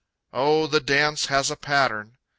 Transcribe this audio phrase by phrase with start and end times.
[0.33, 2.17] Oh the dance has a pattern!